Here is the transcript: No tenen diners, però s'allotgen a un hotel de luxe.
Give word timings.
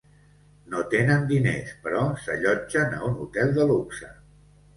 No 0.73 0.79
tenen 0.93 1.27
diners, 1.31 1.73
però 1.83 2.01
s'allotgen 2.25 2.97
a 2.97 3.03
un 3.11 3.15
hotel 3.27 3.53
de 3.61 3.69
luxe. 3.75 4.11